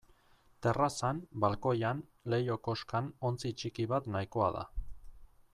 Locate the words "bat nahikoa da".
3.93-4.69